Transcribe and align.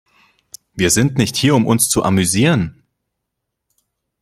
Wir 0.73 0.89
sind 0.89 1.19
nicht 1.19 1.35
hier, 1.35 1.53
um 1.53 1.67
uns 1.67 1.87
zu 1.87 2.01
amüsieren. 2.01 2.81